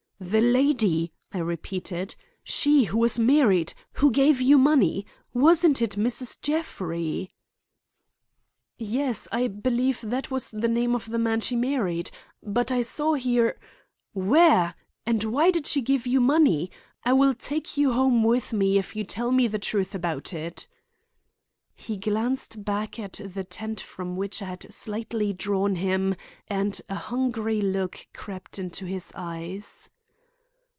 [0.23, 2.13] "The lady!" I repeated.
[2.43, 5.03] "She who was married—who gave you money.
[5.33, 6.39] Wasn't it Mrs.
[6.39, 7.31] Jeffrey?"
[8.77, 11.85] "Yes, I believe that was the name of the man she married.
[11.87, 13.59] I didn't know him; but I saw her—"
[14.13, 14.75] "Where?
[15.07, 16.69] And why did she give you money?
[17.03, 20.67] I will take you home with me if you tell me the truth about it."
[21.73, 26.13] He glanced back at the tent from which I had slightly drawn him
[26.47, 29.89] and a hungry look crept into his eyes.